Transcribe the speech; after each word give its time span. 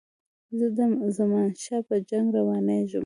د 0.57 0.59
زمانشاه 1.17 1.81
په 1.87 1.95
جنګ 2.09 2.27
روانیږي. 2.37 2.99